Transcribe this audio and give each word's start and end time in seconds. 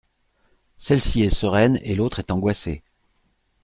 Celle-ci 0.77 1.21
est 1.21 1.29
sereine 1.29 1.77
et 1.83 1.93
l’autre 1.93 2.17
est 2.17 2.31
angoissée. 2.31 2.81